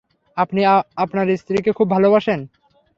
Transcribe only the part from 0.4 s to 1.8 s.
আপনি আপনার স্ত্রীকে